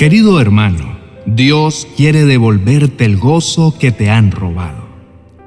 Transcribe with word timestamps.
Querido 0.00 0.40
hermano, 0.40 0.96
Dios 1.26 1.86
quiere 1.94 2.24
devolverte 2.24 3.04
el 3.04 3.18
gozo 3.18 3.76
que 3.78 3.92
te 3.92 4.08
han 4.08 4.30
robado. 4.30 4.88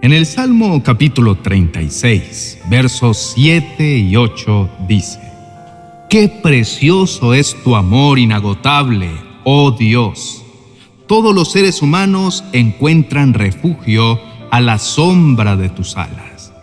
En 0.04 0.14
el 0.14 0.28
Salmo 0.28 0.84
capítulo 0.84 1.40
36, 1.40 2.60
versos 2.70 3.32
7 3.34 3.98
y 3.98 4.16
8 4.16 4.70
dice, 4.88 5.20
Qué 6.08 6.30
precioso 6.30 7.34
es 7.34 7.58
tu 7.64 7.76
amor 7.76 8.20
inagotable, 8.20 9.10
oh 9.44 9.72
Dios. 9.72 10.46
Todos 11.08 11.34
los 11.34 11.52
seres 11.52 11.82
humanos 11.82 12.44
encuentran 12.54 13.34
refugio 13.34 14.22
a 14.52 14.62
la 14.62 14.78
sombra 14.78 15.56
de 15.56 15.70
tus 15.70 15.98
alas. 15.98 16.54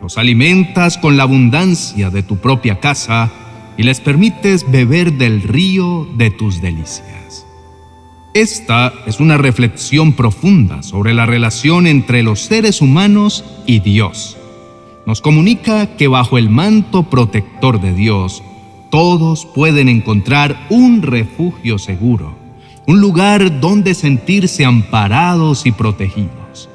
Los 0.00 0.18
alimentas 0.18 0.98
con 0.98 1.16
la 1.16 1.24
abundancia 1.24 2.10
de 2.10 2.22
tu 2.22 2.36
propia 2.36 2.78
casa 2.78 3.32
y 3.76 3.82
les 3.82 4.00
permites 4.00 4.70
beber 4.70 5.14
del 5.14 5.42
río 5.42 6.08
de 6.16 6.30
tus 6.30 6.62
delicias. 6.62 7.23
Esta 8.34 8.92
es 9.06 9.20
una 9.20 9.36
reflexión 9.38 10.12
profunda 10.12 10.82
sobre 10.82 11.14
la 11.14 11.24
relación 11.24 11.86
entre 11.86 12.24
los 12.24 12.40
seres 12.40 12.80
humanos 12.80 13.44
y 13.64 13.78
Dios. 13.78 14.36
Nos 15.06 15.20
comunica 15.20 15.94
que 15.96 16.08
bajo 16.08 16.36
el 16.36 16.50
manto 16.50 17.04
protector 17.04 17.80
de 17.80 17.94
Dios, 17.94 18.42
todos 18.90 19.46
pueden 19.46 19.88
encontrar 19.88 20.66
un 20.68 21.02
refugio 21.02 21.78
seguro, 21.78 22.34
un 22.88 23.00
lugar 23.00 23.60
donde 23.60 23.94
sentirse 23.94 24.64
amparados 24.64 25.64
y 25.64 25.70
protegidos. 25.70 26.68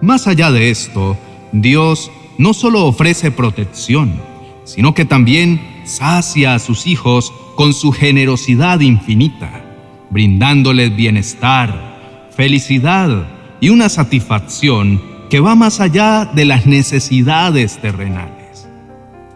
Más 0.00 0.28
allá 0.28 0.52
de 0.52 0.70
esto, 0.70 1.16
Dios 1.50 2.12
no 2.38 2.54
solo 2.54 2.86
ofrece 2.86 3.32
protección, 3.32 4.20
sino 4.62 4.94
que 4.94 5.04
también 5.04 5.82
sacia 5.82 6.54
a 6.54 6.60
sus 6.60 6.86
hijos 6.86 7.32
con 7.56 7.72
su 7.74 7.90
generosidad 7.90 8.78
infinita, 8.78 9.71
brindándoles 10.12 10.94
bienestar, 10.94 12.28
felicidad 12.36 13.26
y 13.60 13.70
una 13.70 13.88
satisfacción 13.88 15.00
que 15.30 15.40
va 15.40 15.54
más 15.54 15.80
allá 15.80 16.26
de 16.26 16.44
las 16.44 16.66
necesidades 16.66 17.78
terrenales. 17.78 18.68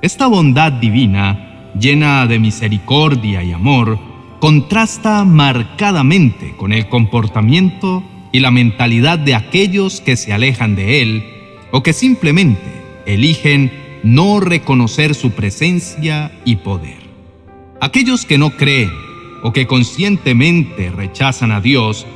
Esta 0.02 0.26
bondad 0.26 0.72
divina, 0.72 1.70
llena 1.78 2.26
de 2.26 2.38
misericordia 2.38 3.42
y 3.42 3.52
amor, 3.52 3.98
contrasta 4.38 5.24
marcadamente 5.24 6.54
con 6.58 6.74
el 6.74 6.88
comportamiento 6.90 8.04
y 8.30 8.40
la 8.40 8.50
mentalidad 8.50 9.18
de 9.18 9.34
aquellos 9.34 10.02
que 10.02 10.16
se 10.16 10.34
alejan 10.34 10.76
de 10.76 11.00
Él 11.00 11.24
o 11.72 11.82
que 11.82 11.94
simplemente 11.94 12.70
eligen 13.06 13.72
no 14.02 14.40
reconocer 14.40 15.14
su 15.14 15.30
presencia 15.30 16.30
y 16.44 16.56
poder. 16.56 16.98
Aquellos 17.80 18.26
que 18.26 18.36
no 18.36 18.50
creen 18.50 19.05
o 19.42 19.52
que 19.52 19.66
conscientemente 19.66 20.90
rechazan 20.90 21.52
a 21.52 21.60
Dios 21.60 22.06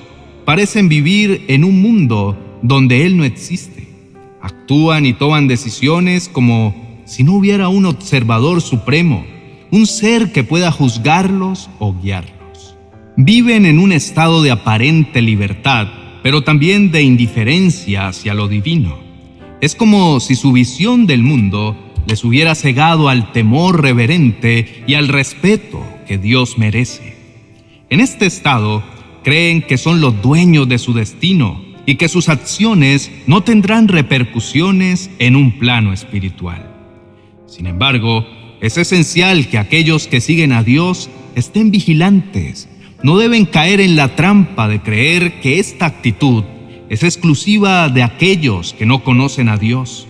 parecen 0.44 0.88
vivir 0.88 1.44
en 1.48 1.64
un 1.64 1.80
mundo 1.82 2.36
donde 2.62 3.06
Él 3.06 3.16
no 3.16 3.24
existe. 3.24 3.88
Actúan 4.42 5.06
y 5.06 5.12
toman 5.12 5.48
decisiones 5.48 6.28
como 6.28 7.02
si 7.04 7.24
no 7.24 7.34
hubiera 7.34 7.68
un 7.68 7.86
observador 7.86 8.62
supremo, 8.62 9.24
un 9.70 9.86
ser 9.86 10.32
que 10.32 10.44
pueda 10.44 10.70
juzgarlos 10.72 11.70
o 11.78 11.94
guiarlos. 11.94 12.76
Viven 13.16 13.66
en 13.66 13.78
un 13.78 13.92
estado 13.92 14.42
de 14.42 14.50
aparente 14.50 15.20
libertad, 15.20 15.88
pero 16.22 16.42
también 16.42 16.90
de 16.90 17.02
indiferencia 17.02 18.08
hacia 18.08 18.34
lo 18.34 18.48
divino 18.48 19.10
es 19.60 19.74
como 19.74 20.20
si 20.20 20.36
su 20.36 20.52
visión 20.52 21.06
del 21.06 21.22
mundo 21.22 21.76
les 22.06 22.24
hubiera 22.24 22.54
cegado 22.54 23.08
al 23.08 23.30
temor 23.32 23.82
reverente 23.82 24.84
y 24.86 24.94
al 24.94 25.08
respeto 25.08 25.82
que 26.10 26.18
Dios 26.18 26.58
merece. 26.58 27.14
En 27.88 28.00
este 28.00 28.26
estado, 28.26 28.82
creen 29.22 29.62
que 29.62 29.78
son 29.78 30.00
los 30.00 30.20
dueños 30.20 30.68
de 30.68 30.78
su 30.78 30.92
destino 30.92 31.62
y 31.86 31.94
que 31.94 32.08
sus 32.08 32.28
acciones 32.28 33.12
no 33.28 33.44
tendrán 33.44 33.86
repercusiones 33.86 35.08
en 35.20 35.36
un 35.36 35.60
plano 35.60 35.92
espiritual. 35.92 36.68
Sin 37.46 37.68
embargo, 37.68 38.26
es 38.60 38.76
esencial 38.76 39.46
que 39.46 39.58
aquellos 39.58 40.08
que 40.08 40.20
siguen 40.20 40.50
a 40.50 40.64
Dios 40.64 41.10
estén 41.36 41.70
vigilantes. 41.70 42.68
No 43.04 43.16
deben 43.16 43.46
caer 43.46 43.80
en 43.80 43.94
la 43.94 44.16
trampa 44.16 44.66
de 44.66 44.80
creer 44.80 45.40
que 45.40 45.60
esta 45.60 45.86
actitud 45.86 46.42
es 46.88 47.04
exclusiva 47.04 47.88
de 47.88 48.02
aquellos 48.02 48.72
que 48.72 48.84
no 48.84 49.04
conocen 49.04 49.48
a 49.48 49.58
Dios. 49.58 50.08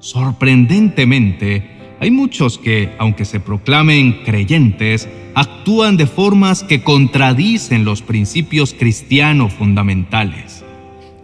Sorprendentemente, 0.00 1.73
hay 2.04 2.10
muchos 2.10 2.58
que, 2.58 2.90
aunque 2.98 3.24
se 3.24 3.40
proclamen 3.40 4.24
creyentes, 4.26 5.08
actúan 5.34 5.96
de 5.96 6.06
formas 6.06 6.62
que 6.62 6.82
contradicen 6.82 7.86
los 7.86 8.02
principios 8.02 8.74
cristianos 8.78 9.54
fundamentales. 9.54 10.66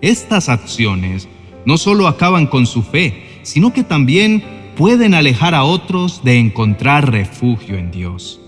Estas 0.00 0.48
acciones 0.48 1.28
no 1.66 1.76
solo 1.76 2.08
acaban 2.08 2.46
con 2.46 2.64
su 2.64 2.82
fe, 2.82 3.41
sino 3.42 3.74
que 3.74 3.84
también 3.84 4.42
pueden 4.74 5.12
alejar 5.12 5.54
a 5.54 5.64
otros 5.64 6.24
de 6.24 6.38
encontrar 6.38 7.12
refugio 7.12 7.76
en 7.76 7.91
Dios. 7.91 8.41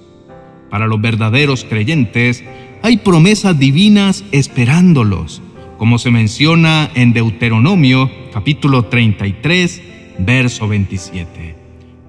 Para 0.71 0.87
los 0.87 1.03
verdaderos 1.03 1.67
creyentes, 1.69 2.43
hay 2.81 2.97
promesas 2.97 3.59
divinas 3.59 4.25
esperándolos 4.33 5.43
como 5.77 5.99
se 5.99 6.11
menciona 6.11 6.91
en 6.95 7.13
Deuteronomio 7.13 8.11
capítulo 8.33 8.87
33, 8.87 9.83
verso 10.21 10.67
27. 10.67 11.62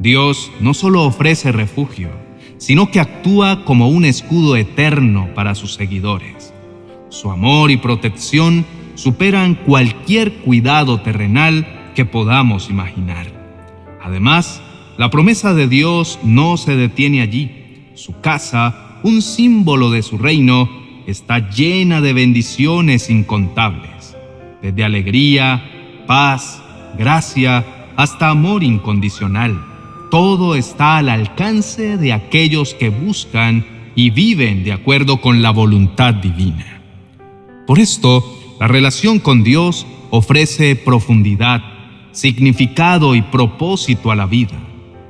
Dios 0.04 0.52
no 0.60 0.74
solo 0.74 1.04
ofrece 1.04 1.54
refugio, 1.54 2.10
sino 2.58 2.92
que 2.92 3.00
actúa 3.00 3.64
como 3.64 3.88
un 3.88 4.04
escudo 4.04 4.58
eterno 4.58 5.30
para 5.34 5.56
sus 5.56 5.76
seguidores. 5.76 6.54
Su 7.08 7.32
amor 7.32 7.72
y 7.72 7.78
protección 7.78 8.66
superan 8.96 9.56
cualquier 9.56 10.34
cuidado 10.40 11.00
terrenal 11.00 11.66
que 11.96 12.04
podamos 12.04 12.70
imaginar. 12.70 13.28
Además, 14.04 14.62
la 14.98 15.10
promesa 15.10 15.54
de 15.54 15.70
Dios 15.70 16.20
no 16.22 16.58
se 16.58 16.76
detiene 16.76 17.22
allí. 17.22 17.86
Su 17.94 18.20
casa, 18.20 19.00
un 19.04 19.22
símbolo 19.22 19.90
de 19.90 20.02
su 20.02 20.18
reino, 20.18 20.70
está 21.08 21.50
llena 21.50 22.02
de 22.02 22.12
bendiciones 22.12 23.10
incontables, 23.10 24.18
desde 24.62 24.84
alegría, 24.84 25.64
paz, 26.08 26.62
gracia, 26.98 27.66
hasta 27.96 28.32
amor 28.32 28.66
incondicional. 28.66 29.73
Todo 30.14 30.54
está 30.54 30.98
al 30.98 31.10
alcance 31.10 31.98
de 31.98 32.14
aquellos 32.14 32.76
que 32.76 32.90
buscan 32.90 33.66
y 33.96 34.12
viven 34.12 34.64
de 34.64 34.72
acuerdo 34.72 35.20
con 35.20 35.42
la 35.42 35.50
voluntad 35.50 36.14
divina. 36.14 36.84
Por 37.66 37.80
esto, 37.80 38.24
la 38.60 38.68
relación 38.68 39.18
con 39.18 39.44
Dios 39.44 39.88
ofrece 40.12 40.76
profundidad, 40.76 41.64
significado 42.12 43.16
y 43.16 43.24
propósito 43.24 44.12
a 44.12 44.16
la 44.16 44.28
vida. 44.28 44.54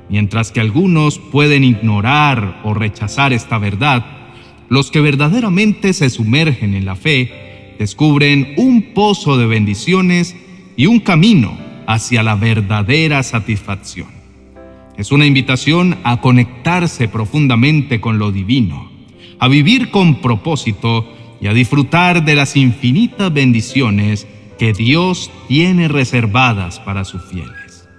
Mientras 0.08 0.54
que 0.54 0.62
algunos 0.62 1.20
pueden 1.20 1.66
ignorar 1.66 2.62
o 2.64 2.74
rechazar 2.74 3.34
esta 3.34 3.58
verdad, 3.58 4.06
los 4.70 4.90
que 4.90 5.02
verdaderamente 5.02 5.92
se 5.92 6.10
sumergen 6.10 6.76
en 6.76 6.86
la 6.86 6.96
fe 6.96 7.76
descubren 7.78 8.54
un 8.56 8.94
pozo 8.94 9.36
de 9.36 9.48
bendiciones 9.48 10.34
y 10.78 10.86
un 10.86 11.02
camino 11.02 11.58
hacia 11.88 12.24
la 12.24 12.36
verdadera 12.36 13.22
satisfacción. 13.22 14.13
Es 14.98 15.12
una 15.12 15.26
invitación 15.26 15.98
a 16.04 16.22
conectarse 16.22 17.08
profundamente 17.08 18.00
con 18.00 18.20
lo 18.20 18.32
divino, 18.32 18.92
a 19.40 19.48
vivir 19.48 19.90
con 19.90 20.22
propósito 20.22 21.12
y 21.42 21.48
a 21.48 21.54
disfrutar 21.54 22.24
de 22.24 22.36
las 22.36 22.56
infinitas 22.56 23.34
bendiciones 23.34 24.28
que 24.60 24.72
Dios 24.72 25.32
tiene 25.48 25.88
reservadas 25.88 26.80
para 26.80 27.06
sus 27.06 27.24
fieles. 27.24 27.90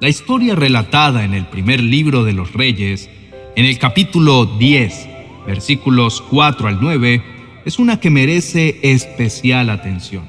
La 0.00 0.08
historia 0.08 0.54
relatada 0.54 1.24
en 1.24 1.34
el 1.34 1.46
primer 1.46 1.82
libro 1.82 2.24
de 2.24 2.32
los 2.32 2.52
Reyes, 2.52 3.10
en 3.56 3.64
el 3.64 3.78
capítulo 3.78 4.46
10, 4.46 5.08
versículos 5.46 6.22
4 6.30 6.68
al 6.68 6.78
9, 6.80 7.22
es 7.64 7.78
una 7.78 7.98
que 7.98 8.10
merece 8.10 8.78
especial 8.82 9.70
atención. 9.70 10.28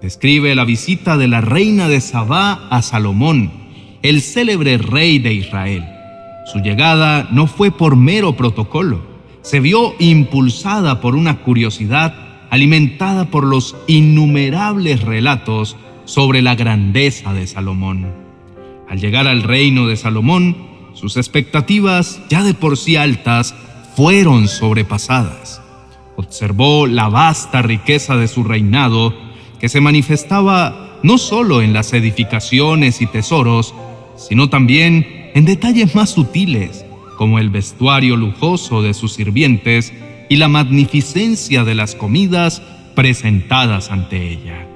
Describe 0.00 0.54
la 0.54 0.64
visita 0.64 1.16
de 1.16 1.28
la 1.28 1.40
reina 1.40 1.88
de 1.88 2.00
Sabá 2.00 2.68
a 2.70 2.82
Salomón, 2.82 3.59
el 4.02 4.22
célebre 4.22 4.78
rey 4.78 5.18
de 5.18 5.34
Israel. 5.34 5.84
Su 6.52 6.60
llegada 6.60 7.28
no 7.30 7.46
fue 7.46 7.70
por 7.70 7.96
mero 7.96 8.36
protocolo, 8.36 9.02
se 9.42 9.60
vio 9.60 9.94
impulsada 9.98 11.00
por 11.00 11.14
una 11.14 11.38
curiosidad 11.38 12.14
alimentada 12.50 13.26
por 13.26 13.44
los 13.44 13.76
innumerables 13.86 15.02
relatos 15.02 15.76
sobre 16.04 16.42
la 16.42 16.56
grandeza 16.56 17.32
de 17.32 17.46
Salomón. 17.46 18.12
Al 18.88 19.00
llegar 19.00 19.28
al 19.28 19.42
reino 19.44 19.86
de 19.86 19.96
Salomón, 19.96 20.56
sus 20.94 21.16
expectativas, 21.16 22.20
ya 22.28 22.42
de 22.42 22.54
por 22.54 22.76
sí 22.76 22.96
altas, 22.96 23.54
fueron 23.94 24.48
sobrepasadas. 24.48 25.62
Observó 26.16 26.86
la 26.86 27.08
vasta 27.08 27.62
riqueza 27.62 28.16
de 28.16 28.26
su 28.26 28.42
reinado 28.42 29.14
que 29.60 29.68
se 29.68 29.80
manifestaba 29.80 30.98
no 31.02 31.18
solo 31.18 31.62
en 31.62 31.72
las 31.72 31.92
edificaciones 31.92 33.00
y 33.00 33.06
tesoros, 33.06 33.74
sino 34.28 34.48
también 34.48 35.30
en 35.34 35.44
detalles 35.44 35.94
más 35.94 36.10
sutiles, 36.10 36.84
como 37.16 37.38
el 37.38 37.50
vestuario 37.50 38.16
lujoso 38.16 38.82
de 38.82 38.94
sus 38.94 39.14
sirvientes 39.14 39.92
y 40.28 40.36
la 40.36 40.48
magnificencia 40.48 41.64
de 41.64 41.74
las 41.74 41.94
comidas 41.94 42.62
presentadas 42.94 43.90
ante 43.90 44.30
ella. 44.30 44.66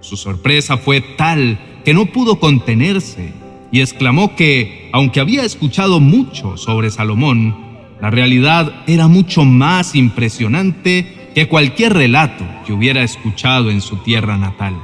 Su 0.00 0.16
sorpresa 0.16 0.76
fue 0.76 1.00
tal 1.00 1.58
que 1.84 1.94
no 1.94 2.06
pudo 2.06 2.40
contenerse 2.40 3.32
y 3.72 3.80
exclamó 3.80 4.34
que, 4.34 4.88
aunque 4.92 5.20
había 5.20 5.44
escuchado 5.44 6.00
mucho 6.00 6.56
sobre 6.56 6.90
Salomón, 6.90 7.56
la 8.00 8.10
realidad 8.10 8.82
era 8.86 9.08
mucho 9.08 9.44
más 9.44 9.94
impresionante 9.94 11.30
que 11.34 11.48
cualquier 11.48 11.92
relato 11.92 12.44
que 12.66 12.72
hubiera 12.72 13.02
escuchado 13.02 13.70
en 13.70 13.80
su 13.80 13.96
tierra 13.98 14.36
natal. 14.36 14.74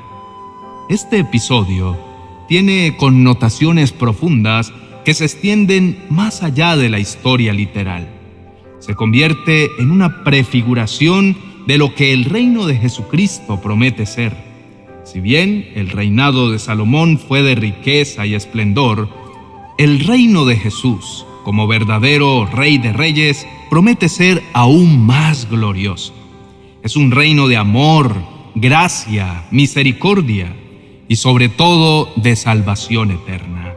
Este 0.88 1.19
episodio 1.19 2.06
tiene 2.48 2.96
connotaciones 2.96 3.93
profundas 3.93 4.72
que 5.04 5.14
se 5.14 5.25
extienden 5.25 5.98
más 6.10 6.43
allá 6.43 6.76
de 6.76 6.88
la 6.88 6.98
historia 6.98 7.52
literal. 7.52 8.08
Se 8.81 8.94
convierte 8.94 9.69
en 9.78 9.90
una 9.90 10.25
prefiguración 10.25 11.37
de 11.66 11.78
lo 11.78 11.94
que 11.94 12.12
el 12.12 12.25
reino 12.25 12.66
de 12.66 12.76
Jesucristo 12.76 13.60
promete 13.60 14.06
ser. 14.06 14.37
Si 15.04 15.20
bien 15.20 15.69
el 15.75 15.90
reinado 15.90 16.50
de 16.50 16.58
Salomón 16.58 17.19
fue 17.19 17.43
de 17.43 17.54
riqueza 17.54 18.26
y 18.26 18.34
esplendor, 18.34 19.08
el 19.78 20.00
reino 20.00 20.44
de 20.44 20.56
Jesús, 20.56 21.26
como 21.44 21.66
verdadero 21.66 22.46
rey 22.46 22.78
de 22.78 22.93
reyes, 22.93 23.46
promete 23.70 24.08
ser 24.08 24.43
aún 24.52 25.06
más 25.06 25.48
glorioso. 25.48 26.14
Es 26.82 26.96
un 26.96 27.10
reino 27.10 27.46
de 27.46 27.56
amor, 27.56 28.14
gracia, 28.54 29.44
misericordia 29.50 30.54
y 31.08 31.17
sobre 31.17 31.49
todo 31.49 32.12
de 32.17 32.37
salvación 32.37 33.11
eterna. 33.11 33.75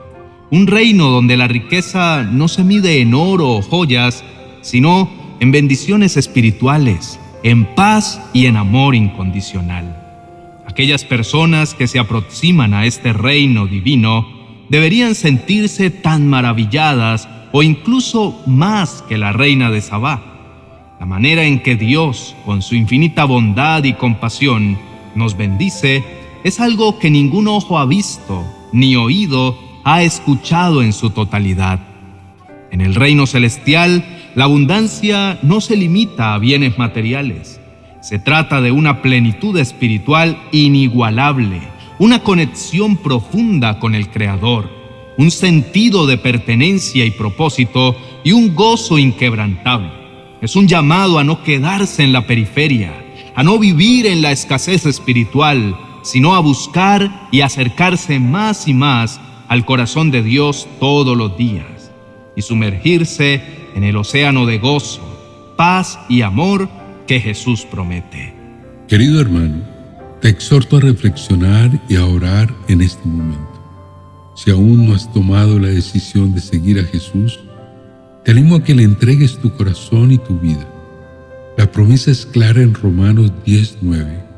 Un 0.52 0.68
reino 0.68 1.10
donde 1.10 1.38
la 1.38 1.48
riqueza 1.48 2.24
no 2.24 2.48
se 2.48 2.64
mide 2.64 3.02
en 3.02 3.14
oro 3.14 3.52
o 3.52 3.62
joyas, 3.62 4.24
sino 4.62 5.10
en 5.40 5.52
bendiciones 5.52 6.18
espirituales, 6.18 7.20
en 7.44 7.66
paz 7.76 8.22
y 8.34 8.48
en 8.48 8.58
amor 8.58 8.96
incondicional. 8.96 9.96
Aquellas 10.68 11.06
personas 11.06 11.74
que 11.74 11.88
se 11.88 12.00
aproximan 12.00 12.74
a 12.74 12.86
este 12.86 13.14
reino 13.14 13.68
divino 13.68 14.28
deberían 14.70 15.16
sentirse 15.16 15.90
tan 15.90 16.28
maravilladas 16.28 17.28
o 17.52 17.64
incluso 17.64 18.42
más 18.46 19.04
que 19.08 19.18
la 19.18 19.34
reina 19.34 19.72
de 19.72 19.81
Sabá. 19.81 20.24
La 21.00 21.06
manera 21.06 21.44
en 21.44 21.62
que 21.62 21.76
Dios, 21.76 22.36
con 22.46 22.62
su 22.62 22.76
infinita 22.76 23.26
bondad 23.26 23.84
y 23.84 23.94
compasión, 23.94 24.78
nos 25.16 25.38
bendice 25.38 26.04
es 26.44 26.59
algo 26.59 27.00
que 27.00 27.09
ningún 27.09 27.47
ojo 27.47 27.77
ha 27.77 27.86
visto 27.86 28.45
ni 28.71 28.95
oído 28.95 29.57
ha 29.83 30.03
escuchado 30.03 30.81
en 30.81 30.94
su 30.94 31.09
totalidad. 31.09 31.80
En 32.71 32.81
el 32.81 32.95
reino 32.95 33.25
celestial, 33.25 34.06
la 34.36 34.44
abundancia 34.44 35.39
no 35.41 35.62
se 35.62 35.75
limita 35.75 36.33
a 36.33 36.38
bienes 36.38 36.77
materiales. 36.77 37.59
Se 38.01 38.19
trata 38.19 38.62
de 38.62 38.71
una 38.71 39.01
plenitud 39.01 39.57
espiritual 39.57 40.38
inigualable, 40.51 41.62
una 41.97 42.24
conexión 42.24 42.97
profunda 42.97 43.80
con 43.80 43.95
el 43.95 44.09
Creador, 44.09 44.69
un 45.18 45.31
sentido 45.31 46.06
de 46.06 46.18
pertenencia 46.18 47.03
y 47.03 47.12
propósito 47.12 47.97
y 48.24 48.31
un 48.31 48.56
gozo 48.56 48.97
inquebrantable. 48.97 49.92
Es 50.42 50.56
un 50.56 50.68
llamado 50.68 51.19
a 51.19 51.24
no 51.24 51.44
quedarse 51.44 52.03
en 52.03 52.13
la 52.13 52.25
periferia, 52.25 52.94
a 53.35 53.44
no 53.44 53.59
vivir 53.59 54.06
en 54.06 54.21
la 54.21 54.31
escasez 54.31 54.85
espiritual, 54.85 55.75
sino 56.04 56.36
a 56.36 56.40
buscar 56.40 57.28
y 57.31 57.42
acercarse 57.42 58.19
más 58.19 58.68
y 58.68 58.74
más 58.74 59.19
al 59.48 59.66
corazón 59.66 60.12
de 60.12 60.24
Dios 60.24 60.68
todos 60.80 61.18
los 61.18 61.38
días 61.38 61.92
y 62.36 62.42
sumergirse 62.42 63.42
en 63.75 63.84
el 63.84 63.98
océano 63.98 64.46
de 64.46 64.60
gozo, 64.60 65.01
paz 65.57 66.00
y 66.07 66.22
amor 66.22 66.69
que 67.07 67.19
Jesús 67.19 67.66
promete. 67.69 68.34
Querido 68.88 69.19
hermano, 69.19 69.62
te 70.22 70.30
exhorto 70.30 70.78
a 70.78 70.81
reflexionar 70.81 71.81
y 71.90 71.96
a 71.96 72.06
orar 72.06 72.54
en 72.68 72.81
este 72.81 73.07
momento. 73.07 73.48
Si 74.36 74.52
aún 74.52 74.88
no 74.88 74.95
has 74.95 75.12
tomado 75.12 75.60
la 75.60 75.68
decisión 75.68 76.34
de 76.34 76.42
seguir 76.42 76.80
a 76.80 76.84
Jesús, 76.84 77.40
te 78.24 78.31
animo 78.31 78.56
a 78.56 78.63
que 78.63 78.75
le 78.75 78.84
entregues 78.84 79.38
tu 79.38 79.52
corazón 79.56 80.12
y 80.12 80.18
tu 80.18 80.38
vida. 80.40 80.68
La 81.57 81.69
promesa 81.69 82.12
es 82.12 82.25
clara 82.25 82.62
en 82.62 82.74
Romanos 82.74 83.31
10:9. 83.45 84.29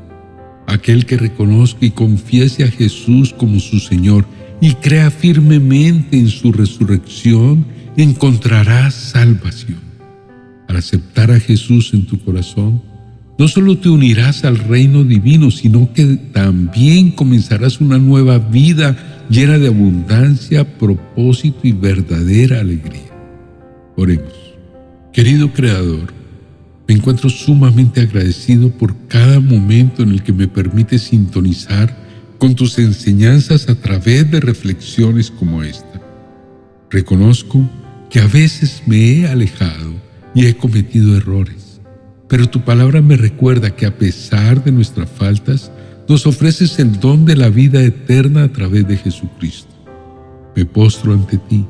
Aquel 0.66 1.06
que 1.06 1.16
reconozca 1.16 1.84
y 1.84 1.90
confiese 1.90 2.64
a 2.64 2.70
Jesús 2.70 3.34
como 3.36 3.60
su 3.60 3.78
Señor 3.80 4.24
y 4.60 4.74
crea 4.74 5.10
firmemente 5.10 6.16
en 6.16 6.28
su 6.28 6.52
resurrección, 6.52 7.66
encontrará 7.96 8.90
salvación. 8.90 9.80
Al 10.68 10.76
aceptar 10.76 11.30
a 11.30 11.40
Jesús 11.40 11.92
en 11.92 12.06
tu 12.06 12.18
corazón, 12.24 12.80
no 13.38 13.48
solo 13.48 13.76
te 13.78 13.88
unirás 13.88 14.44
al 14.44 14.58
reino 14.58 15.04
divino, 15.04 15.50
sino 15.50 15.92
que 15.92 16.16
también 16.32 17.10
comenzarás 17.10 17.80
una 17.80 17.98
nueva 17.98 18.38
vida 18.38 19.24
llena 19.28 19.58
de 19.58 19.68
abundancia, 19.68 20.78
propósito 20.78 21.60
y 21.64 21.72
verdadera 21.72 22.60
alegría. 22.60 23.10
Oremos. 23.96 24.32
Querido 25.12 25.52
Creador, 25.52 26.12
me 26.88 26.94
encuentro 26.94 27.30
sumamente 27.30 28.00
agradecido 28.00 28.70
por 28.70 28.94
cada 29.08 29.40
momento 29.40 30.02
en 30.02 30.10
el 30.10 30.22
que 30.22 30.32
me 30.32 30.48
permite 30.48 30.98
sintonizar 30.98 31.96
con 32.38 32.54
tus 32.54 32.78
enseñanzas 32.78 33.68
a 33.68 33.74
través 33.74 34.30
de 34.30 34.40
reflexiones 34.40 35.30
como 35.30 35.62
esta. 35.62 36.00
Reconozco 36.90 37.68
que 38.10 38.20
a 38.20 38.26
veces 38.26 38.82
me 38.86 38.96
he 38.96 39.28
alejado 39.28 39.92
y 40.34 40.46
he 40.46 40.56
cometido 40.56 41.16
errores, 41.16 41.80
pero 42.28 42.48
tu 42.48 42.62
palabra 42.62 43.00
me 43.00 43.16
recuerda 43.16 43.74
que 43.76 43.86
a 43.86 43.96
pesar 43.96 44.62
de 44.64 44.72
nuestras 44.72 45.08
faltas, 45.08 45.70
nos 46.08 46.26
ofreces 46.26 46.78
el 46.78 46.98
don 46.98 47.24
de 47.24 47.36
la 47.36 47.48
vida 47.48 47.80
eterna 47.80 48.42
a 48.42 48.52
través 48.52 48.86
de 48.88 48.96
Jesucristo. 48.96 49.72
Me 50.56 50.66
postro 50.66 51.12
ante 51.12 51.38
ti, 51.38 51.64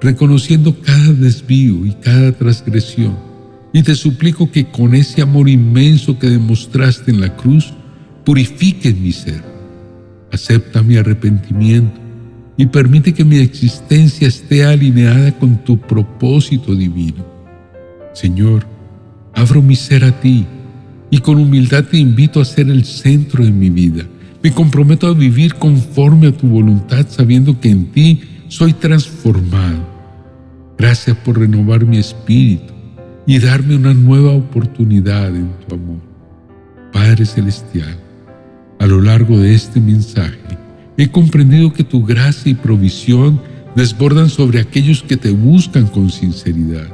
reconociendo 0.00 0.80
cada 0.80 1.12
desvío 1.12 1.84
y 1.84 1.92
cada 1.94 2.32
transgresión 2.32 3.33
y 3.74 3.82
te 3.82 3.96
suplico 3.96 4.52
que 4.52 4.66
con 4.66 4.94
ese 4.94 5.20
amor 5.20 5.48
inmenso 5.48 6.16
que 6.16 6.30
demostraste 6.30 7.10
en 7.10 7.20
la 7.20 7.34
cruz, 7.36 7.74
purifiques 8.24 8.96
mi 8.96 9.10
ser. 9.10 9.42
Acepta 10.32 10.80
mi 10.80 10.96
arrepentimiento 10.96 12.00
y 12.56 12.66
permite 12.66 13.12
que 13.12 13.24
mi 13.24 13.38
existencia 13.38 14.28
esté 14.28 14.64
alineada 14.64 15.36
con 15.40 15.56
tu 15.64 15.76
propósito 15.76 16.72
divino. 16.72 17.26
Señor, 18.12 18.64
abro 19.34 19.60
mi 19.60 19.74
ser 19.74 20.04
a 20.04 20.20
ti 20.20 20.46
y 21.10 21.18
con 21.18 21.38
humildad 21.38 21.82
te 21.82 21.98
invito 21.98 22.40
a 22.40 22.44
ser 22.44 22.70
el 22.70 22.84
centro 22.84 23.44
de 23.44 23.50
mi 23.50 23.70
vida. 23.70 24.06
Me 24.40 24.52
comprometo 24.52 25.08
a 25.08 25.14
vivir 25.14 25.56
conforme 25.56 26.28
a 26.28 26.32
tu 26.32 26.46
voluntad 26.46 27.06
sabiendo 27.08 27.58
que 27.58 27.70
en 27.70 27.86
ti 27.86 28.20
soy 28.46 28.72
transformado. 28.72 29.84
Gracias 30.78 31.16
por 31.16 31.40
renovar 31.40 31.84
mi 31.84 31.98
espíritu 31.98 32.73
y 33.26 33.38
darme 33.38 33.76
una 33.76 33.94
nueva 33.94 34.32
oportunidad 34.32 35.34
en 35.34 35.50
tu 35.66 35.74
amor. 35.74 36.00
Padre 36.92 37.24
Celestial, 37.24 37.96
a 38.78 38.86
lo 38.86 39.00
largo 39.00 39.38
de 39.38 39.54
este 39.54 39.80
mensaje, 39.80 40.38
he 40.96 41.10
comprendido 41.10 41.72
que 41.72 41.84
tu 41.84 42.04
gracia 42.04 42.52
y 42.52 42.54
provisión 42.54 43.40
desbordan 43.74 44.28
sobre 44.28 44.60
aquellos 44.60 45.02
que 45.02 45.16
te 45.16 45.30
buscan 45.30 45.86
con 45.86 46.10
sinceridad. 46.10 46.88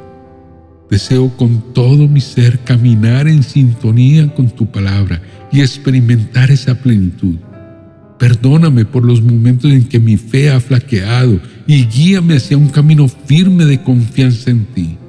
Deseo 0.90 1.28
con 1.36 1.72
todo 1.72 2.08
mi 2.08 2.20
ser 2.20 2.58
caminar 2.60 3.28
en 3.28 3.42
sintonía 3.42 4.32
con 4.34 4.50
tu 4.50 4.66
palabra 4.66 5.20
y 5.52 5.60
experimentar 5.60 6.50
esa 6.50 6.74
plenitud. 6.74 7.36
Perdóname 8.18 8.84
por 8.84 9.04
los 9.04 9.22
momentos 9.22 9.70
en 9.70 9.84
que 9.84 10.00
mi 10.00 10.16
fe 10.16 10.50
ha 10.50 10.60
flaqueado 10.60 11.40
y 11.66 11.84
guíame 11.84 12.36
hacia 12.36 12.56
un 12.56 12.68
camino 12.68 13.08
firme 13.08 13.64
de 13.64 13.82
confianza 13.82 14.50
en 14.50 14.64
ti. 14.66 14.99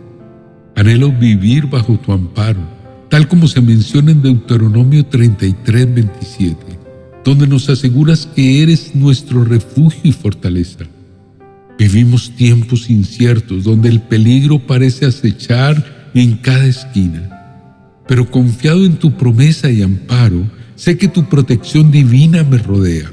Anhelo 0.82 1.12
vivir 1.12 1.68
bajo 1.68 1.96
tu 2.00 2.12
amparo, 2.12 2.60
tal 3.08 3.28
como 3.28 3.48
se 3.48 3.62
menciona 3.62 4.14
en 4.14 4.24
Deuteronomio 4.24 5.06
33, 5.06 5.94
27, 5.94 6.56
donde 7.24 7.46
nos 7.46 7.70
aseguras 7.70 8.26
que 8.26 8.64
eres 8.64 8.96
nuestro 8.96 9.44
refugio 9.44 10.02
y 10.06 10.12
fortaleza. 10.12 10.86
Vivimos 11.78 12.32
tiempos 12.32 12.90
inciertos 12.90 13.64
donde 13.64 13.90
el 13.90 14.02
peligro 14.02 14.58
parece 14.58 15.06
acechar 15.06 16.10
en 16.16 16.38
cada 16.38 16.66
esquina, 16.66 17.30
pero 18.08 18.32
confiado 18.32 18.84
en 18.84 18.96
tu 18.96 19.16
promesa 19.16 19.70
y 19.70 19.84
amparo, 19.84 20.50
sé 20.74 20.98
que 20.98 21.08
tu 21.08 21.30
protección 21.30 21.92
divina 21.92 22.44
me 22.44 22.58
rodea. 22.58 23.12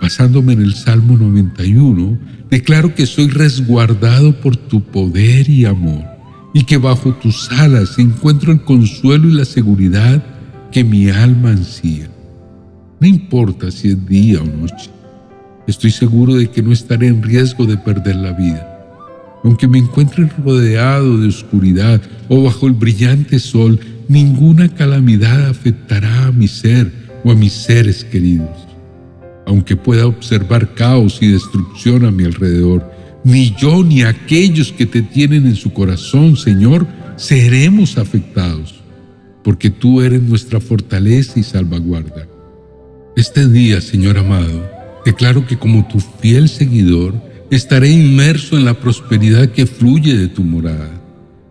Basándome 0.00 0.54
en 0.54 0.62
el 0.62 0.74
Salmo 0.74 1.18
91, 1.18 2.18
declaro 2.48 2.94
que 2.94 3.04
soy 3.04 3.28
resguardado 3.28 4.40
por 4.40 4.56
tu 4.56 4.82
poder 4.82 5.50
y 5.50 5.66
amor 5.66 6.17
y 6.52 6.64
que 6.64 6.76
bajo 6.76 7.12
tus 7.14 7.50
alas 7.52 7.98
encuentro 7.98 8.52
el 8.52 8.62
consuelo 8.62 9.28
y 9.28 9.32
la 9.32 9.44
seguridad 9.44 10.22
que 10.72 10.84
mi 10.84 11.08
alma 11.10 11.50
ansía. 11.50 12.08
No 13.00 13.06
importa 13.06 13.70
si 13.70 13.88
es 13.88 14.06
día 14.06 14.40
o 14.40 14.44
noche, 14.44 14.90
estoy 15.66 15.90
seguro 15.90 16.34
de 16.34 16.50
que 16.50 16.62
no 16.62 16.72
estaré 16.72 17.08
en 17.08 17.22
riesgo 17.22 17.66
de 17.66 17.76
perder 17.76 18.16
la 18.16 18.32
vida. 18.32 18.74
Aunque 19.44 19.68
me 19.68 19.78
encuentre 19.78 20.28
rodeado 20.44 21.16
de 21.18 21.28
oscuridad 21.28 22.00
o 22.28 22.42
bajo 22.42 22.66
el 22.66 22.72
brillante 22.72 23.38
sol, 23.38 23.78
ninguna 24.08 24.68
calamidad 24.68 25.48
afectará 25.48 26.26
a 26.26 26.32
mi 26.32 26.48
ser 26.48 26.90
o 27.24 27.30
a 27.30 27.34
mis 27.34 27.52
seres 27.52 28.04
queridos. 28.04 28.66
Aunque 29.46 29.76
pueda 29.76 30.06
observar 30.06 30.74
caos 30.74 31.18
y 31.22 31.28
destrucción 31.28 32.04
a 32.04 32.10
mi 32.10 32.24
alrededor, 32.24 32.97
ni 33.28 33.54
yo 33.58 33.84
ni 33.84 34.04
aquellos 34.04 34.72
que 34.72 34.86
te 34.86 35.02
tienen 35.02 35.46
en 35.46 35.54
su 35.54 35.70
corazón, 35.70 36.34
Señor, 36.34 36.86
seremos 37.16 37.98
afectados, 37.98 38.76
porque 39.44 39.68
tú 39.68 40.00
eres 40.00 40.22
nuestra 40.22 40.60
fortaleza 40.60 41.38
y 41.38 41.42
salvaguarda. 41.42 42.26
Este 43.16 43.46
día, 43.46 43.82
Señor 43.82 44.16
amado, 44.16 44.66
declaro 45.04 45.46
que 45.46 45.58
como 45.58 45.86
tu 45.88 46.00
fiel 46.00 46.48
seguidor, 46.48 47.22
estaré 47.50 47.90
inmerso 47.90 48.56
en 48.56 48.64
la 48.64 48.80
prosperidad 48.80 49.50
que 49.50 49.66
fluye 49.66 50.16
de 50.16 50.28
tu 50.28 50.42
morada. 50.42 50.90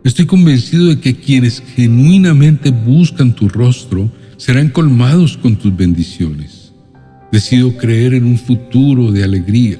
Estoy 0.03 0.25
convencido 0.25 0.87
de 0.87 0.99
que 0.99 1.15
quienes 1.15 1.61
genuinamente 1.75 2.71
buscan 2.71 3.35
tu 3.35 3.49
rostro 3.49 4.11
serán 4.37 4.69
colmados 4.69 5.37
con 5.37 5.55
tus 5.55 5.75
bendiciones. 5.75 6.73
Decido 7.31 7.77
creer 7.77 8.15
en 8.15 8.25
un 8.25 8.39
futuro 8.39 9.11
de 9.11 9.23
alegría, 9.23 9.77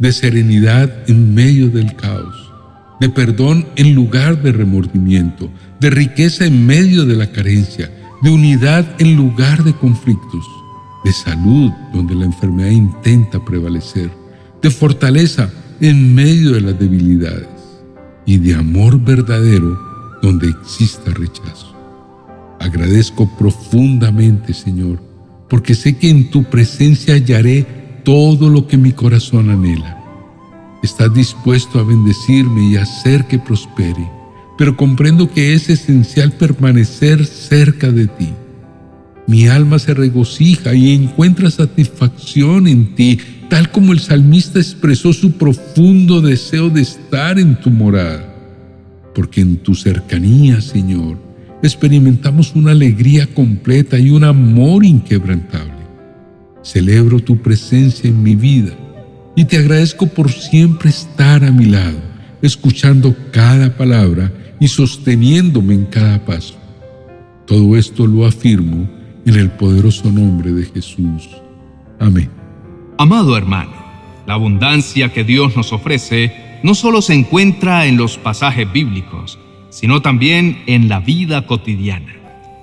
de 0.00 0.12
serenidad 0.12 0.90
en 1.08 1.34
medio 1.34 1.68
del 1.68 1.94
caos, 1.94 2.52
de 3.00 3.08
perdón 3.10 3.66
en 3.76 3.94
lugar 3.94 4.42
de 4.42 4.50
remordimiento, 4.50 5.50
de 5.78 5.90
riqueza 5.90 6.46
en 6.46 6.66
medio 6.66 7.04
de 7.04 7.16
la 7.16 7.30
carencia, 7.30 7.90
de 8.22 8.30
unidad 8.30 8.86
en 8.98 9.14
lugar 9.14 9.62
de 9.62 9.74
conflictos, 9.74 10.44
de 11.04 11.12
salud 11.12 11.70
donde 11.92 12.14
la 12.14 12.24
enfermedad 12.24 12.70
intenta 12.70 13.44
prevalecer, 13.44 14.10
de 14.62 14.70
fortaleza 14.70 15.50
en 15.80 16.14
medio 16.14 16.52
de 16.52 16.62
las 16.62 16.78
debilidades 16.78 17.48
y 18.26 18.38
de 18.38 18.54
amor 18.54 18.98
verdadero 19.00 19.78
donde 20.22 20.48
exista 20.48 21.10
rechazo. 21.12 21.74
Agradezco 22.58 23.30
profundamente, 23.38 24.52
Señor, 24.54 25.02
porque 25.48 25.74
sé 25.74 25.96
que 25.96 26.10
en 26.10 26.30
tu 26.30 26.44
presencia 26.44 27.14
hallaré 27.14 27.79
todo 28.10 28.50
lo 28.50 28.66
que 28.66 28.76
mi 28.76 28.90
corazón 28.90 29.50
anhela. 29.50 29.96
Estás 30.82 31.14
dispuesto 31.14 31.78
a 31.78 31.84
bendecirme 31.84 32.68
y 32.68 32.74
hacer 32.74 33.24
que 33.28 33.38
prospere, 33.38 34.04
pero 34.58 34.76
comprendo 34.76 35.30
que 35.30 35.54
es 35.54 35.70
esencial 35.70 36.32
permanecer 36.32 37.24
cerca 37.24 37.92
de 37.92 38.08
ti. 38.08 38.30
Mi 39.28 39.46
alma 39.46 39.78
se 39.78 39.94
regocija 39.94 40.74
y 40.74 40.92
encuentra 40.92 41.52
satisfacción 41.52 42.66
en 42.66 42.96
ti, 42.96 43.20
tal 43.48 43.70
como 43.70 43.92
el 43.92 44.00
salmista 44.00 44.58
expresó 44.58 45.12
su 45.12 45.30
profundo 45.38 46.20
deseo 46.20 46.68
de 46.68 46.82
estar 46.82 47.38
en 47.38 47.60
tu 47.60 47.70
morada. 47.70 48.26
Porque 49.14 49.40
en 49.40 49.58
tu 49.58 49.76
cercanía, 49.76 50.60
Señor, 50.60 51.16
experimentamos 51.62 52.56
una 52.56 52.72
alegría 52.72 53.32
completa 53.32 54.00
y 54.00 54.10
un 54.10 54.24
amor 54.24 54.84
inquebrantable. 54.84 55.79
Celebro 56.62 57.20
tu 57.20 57.38
presencia 57.38 58.08
en 58.08 58.22
mi 58.22 58.34
vida 58.34 58.72
y 59.34 59.44
te 59.44 59.56
agradezco 59.56 60.06
por 60.06 60.30
siempre 60.30 60.90
estar 60.90 61.44
a 61.44 61.50
mi 61.50 61.64
lado, 61.64 61.98
escuchando 62.42 63.14
cada 63.32 63.76
palabra 63.76 64.32
y 64.60 64.68
sosteniéndome 64.68 65.74
en 65.74 65.86
cada 65.86 66.24
paso. 66.24 66.56
Todo 67.46 67.76
esto 67.76 68.06
lo 68.06 68.26
afirmo 68.26 68.88
en 69.24 69.34
el 69.34 69.50
poderoso 69.50 70.10
nombre 70.10 70.52
de 70.52 70.64
Jesús. 70.64 71.28
Amén. 71.98 72.30
Amado 72.98 73.36
hermano, 73.36 73.72
la 74.26 74.34
abundancia 74.34 75.12
que 75.12 75.24
Dios 75.24 75.56
nos 75.56 75.72
ofrece 75.72 76.60
no 76.62 76.74
solo 76.74 77.00
se 77.00 77.14
encuentra 77.14 77.86
en 77.86 77.96
los 77.96 78.18
pasajes 78.18 78.70
bíblicos, 78.70 79.38
sino 79.70 80.02
también 80.02 80.62
en 80.66 80.88
la 80.88 81.00
vida 81.00 81.46
cotidiana, 81.46 82.14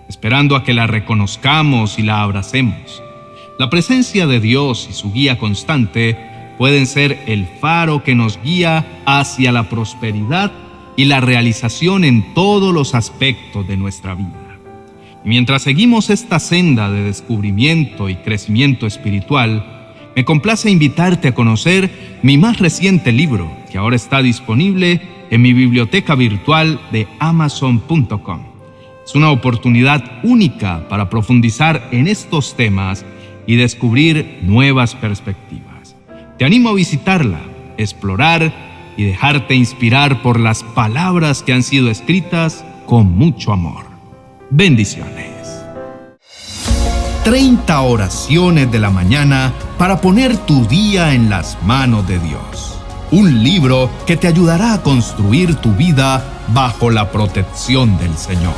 esperando 0.08 0.56
a 0.56 0.64
que 0.64 0.74
la 0.74 0.86
reconozcamos 0.86 1.98
y 1.98 2.04
la 2.04 2.22
abracemos. 2.22 3.02
La 3.60 3.72
presencia 3.72 4.28
de 4.28 4.40
Dios 4.40 4.88
y 4.88 4.94
su 4.94 5.12
guía 5.12 5.40
constante 5.40 6.16
pueden 6.60 6.86
ser 6.86 7.24
el 7.26 7.48
faro 7.60 8.04
que 8.04 8.14
nos 8.14 8.40
guía 8.44 9.02
hacia 9.08 9.52
la 9.52 9.68
prosperidad 9.68 10.52
y 10.96 11.06
la 11.06 11.22
realización 11.22 12.04
en 12.04 12.36
todos 12.36 12.72
los 12.72 12.94
aspectos 12.94 13.68
de 13.68 13.76
nuestra 13.76 14.14
vida. 14.14 14.60
Y 15.26 15.30
mientras 15.30 15.64
seguimos 15.64 16.12
esta 16.12 16.40
senda 16.40 16.92
de 16.92 17.02
descubrimiento 17.02 18.10
y 18.10 18.16
crecimiento 18.18 18.86
espiritual, 18.86 19.66
me 20.16 20.24
complace 20.24 20.70
invitarte 20.70 21.30
a 21.30 21.34
conocer 21.34 22.20
mi 22.22 22.38
más 22.38 22.60
reciente 22.60 23.12
libro, 23.12 23.52
que 23.72 23.80
ahora 23.80 23.96
está 23.96 24.22
disponible 24.22 25.02
en 25.32 25.42
mi 25.42 25.54
biblioteca 25.54 26.14
virtual 26.14 26.80
de 26.92 27.08
amazon.com. 27.18 28.42
Es 29.04 29.16
una 29.16 29.32
oportunidad 29.32 30.20
única 30.24 30.88
para 30.90 31.10
profundizar 31.10 31.90
en 31.92 32.08
estos 32.08 32.56
temas 32.56 33.04
y 33.48 33.56
descubrir 33.56 34.40
nuevas 34.44 34.94
perspectivas. 34.94 35.96
Te 36.38 36.46
animo 36.46 36.70
a 36.70 36.74
visitarla, 36.76 37.40
explorar 37.78 38.54
y 38.98 39.04
dejarte 39.04 39.56
inspirar 39.56 40.22
por 40.22 40.40
las 40.40 40.64
palabras 40.64 41.42
que 41.42 41.54
han 41.54 41.64
sido 41.64 41.90
escritas 41.90 42.64
con 42.86 43.18
mucho 43.18 43.54
amor. 43.54 43.86
Bendiciones. 44.50 45.26
30 47.24 47.82
oraciones 47.82 48.72
de 48.72 48.80
la 48.80 48.90
mañana 48.90 49.54
para 49.78 50.00
poner 50.00 50.38
tu 50.38 50.66
día 50.66 51.14
en 51.14 51.30
las 51.30 51.58
manos 51.64 52.08
de 52.08 52.20
Dios. 52.20 52.80
Un 53.12 53.44
libro 53.44 53.90
que 54.06 54.18
te 54.18 54.28
ayudará 54.28 54.74
a 54.74 54.82
construir 54.82 55.56
tu 55.56 55.74
vida 55.74 56.24
bajo 56.54 56.90
la 56.90 57.12
protección 57.12 57.98
del 57.98 58.16
Señor. 58.18 58.54